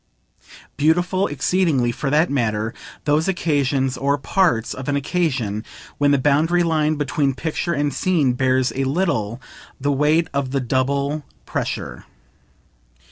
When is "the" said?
6.09-6.17, 9.79-9.91, 10.49-10.59